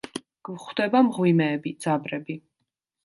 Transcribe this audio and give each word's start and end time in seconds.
გვხვდება 0.47 1.01
მღვიმეები, 1.09 1.75
ძაბრები. 1.85 2.39